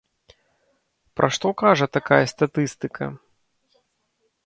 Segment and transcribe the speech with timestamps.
[1.21, 3.15] Пра што кажа такая статыстыка?